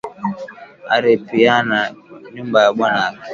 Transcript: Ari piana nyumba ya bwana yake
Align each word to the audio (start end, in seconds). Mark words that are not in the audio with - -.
Ari 0.95 1.11
piana 1.27 1.79
nyumba 2.33 2.57
ya 2.65 2.71
bwana 2.75 2.97
yake 3.03 3.27